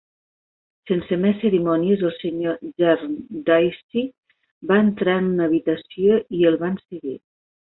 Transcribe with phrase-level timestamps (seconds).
[0.91, 2.55] Sense més cerimònies, el sr.
[2.83, 4.05] Jarndyce
[4.73, 7.17] va entrar a una habitació i el vam seguir.